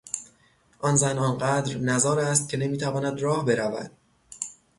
[0.79, 3.91] آن زن آنقدر نزار است که نمیتواند راه برود.